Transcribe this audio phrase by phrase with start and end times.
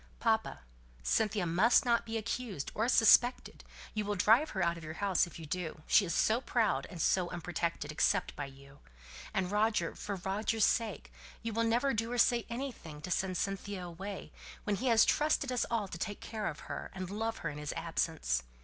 [0.19, 0.61] "Papa,
[1.03, 3.63] Cynthia must not be accused, or suspected;
[3.93, 6.87] you will drive her out of your house if you do, she is so proud,
[6.89, 8.79] and so unprotected, except by you.
[9.31, 13.85] And Roger, for Roger's sake, you will never do or say anything to send Cynthia
[13.85, 14.31] away,
[14.63, 17.59] when he has trusted us all to take care of her, and love her in
[17.59, 18.41] his absence.